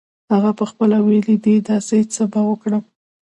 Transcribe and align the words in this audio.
هغه 0.33 0.51
پخپله 0.59 0.97
ویلې 1.01 1.35
دي 1.45 1.55
داسې 1.69 1.97
څه 2.13 2.23
به 2.31 2.41
وکړم. 2.49 2.83